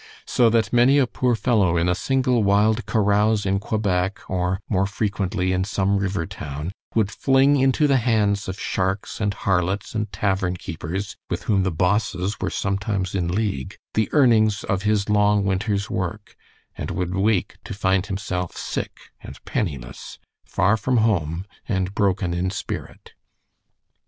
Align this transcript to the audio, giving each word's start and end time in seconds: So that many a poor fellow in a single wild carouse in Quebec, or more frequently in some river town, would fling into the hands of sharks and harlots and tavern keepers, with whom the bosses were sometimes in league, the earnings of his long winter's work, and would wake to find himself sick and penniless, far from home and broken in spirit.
So 0.25 0.49
that 0.49 0.73
many 0.73 0.97
a 0.97 1.05
poor 1.05 1.35
fellow 1.35 1.77
in 1.77 1.87
a 1.87 1.93
single 1.93 2.41
wild 2.41 2.87
carouse 2.87 3.45
in 3.45 3.59
Quebec, 3.59 4.21
or 4.27 4.59
more 4.67 4.87
frequently 4.87 5.53
in 5.53 5.63
some 5.63 5.95
river 5.97 6.25
town, 6.25 6.71
would 6.95 7.11
fling 7.11 7.57
into 7.57 7.85
the 7.85 7.97
hands 7.97 8.47
of 8.47 8.59
sharks 8.59 9.21
and 9.21 9.31
harlots 9.31 9.93
and 9.93 10.11
tavern 10.11 10.57
keepers, 10.57 11.17
with 11.29 11.43
whom 11.43 11.61
the 11.61 11.69
bosses 11.71 12.39
were 12.41 12.49
sometimes 12.49 13.13
in 13.13 13.27
league, 13.27 13.77
the 13.93 14.09
earnings 14.11 14.63
of 14.63 14.81
his 14.81 15.07
long 15.07 15.45
winter's 15.45 15.87
work, 15.87 16.35
and 16.75 16.89
would 16.89 17.13
wake 17.13 17.57
to 17.65 17.75
find 17.75 18.07
himself 18.07 18.57
sick 18.57 18.97
and 19.21 19.37
penniless, 19.45 20.17
far 20.43 20.77
from 20.77 20.97
home 20.97 21.45
and 21.69 21.93
broken 21.93 22.33
in 22.33 22.49
spirit. 22.49 23.13